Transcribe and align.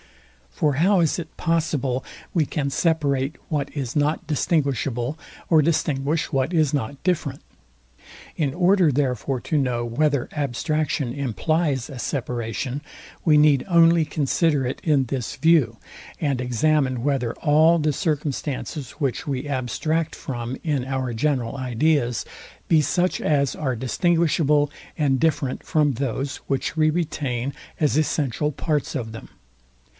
For 0.49 0.73
how 0.73 0.99
is 0.99 1.17
it 1.17 1.37
possible 1.37 2.03
we 2.33 2.45
can 2.45 2.69
separate 2.71 3.35
what 3.49 3.75
is 3.75 3.95
not 3.95 4.25
distinguishable, 4.27 5.17
or 5.47 5.61
distinguish 5.61 6.31
what 6.31 6.53
is 6.53 6.73
not 6.73 7.01
different? 7.03 7.41
In 8.35 8.53
order 8.53 8.91
therefore 8.91 9.39
to 9.41 9.57
know, 9.57 9.85
whether 9.85 10.27
abstraction 10.35 11.13
implies 11.13 11.89
a 11.89 11.99
separation, 11.99 12.81
we 13.23 13.37
need 13.37 13.63
only 13.67 14.03
consider 14.05 14.65
it 14.65 14.81
in 14.83 15.05
this 15.05 15.35
view, 15.35 15.77
and 16.19 16.41
examine, 16.41 17.03
whether 17.03 17.33
all 17.35 17.77
the 17.79 17.93
circumstances, 17.93 18.91
which 18.93 19.27
we 19.27 19.47
abstract 19.47 20.15
from 20.15 20.57
in 20.63 20.83
our 20.85 21.13
general 21.13 21.57
ideas, 21.57 22.25
be 22.67 22.81
such 22.81 23.21
as 23.21 23.55
are 23.55 23.75
distinguishable 23.75 24.71
and 24.97 25.19
different 25.19 25.63
from 25.63 25.93
those, 25.93 26.37
which 26.47 26.75
we 26.75 26.89
retain 26.89 27.53
as 27.79 27.97
essential 27.97 28.51
parts 28.51 28.95
of 28.95 29.11
them. 29.11 29.29